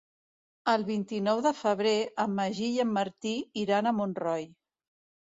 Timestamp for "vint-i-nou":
0.85-1.41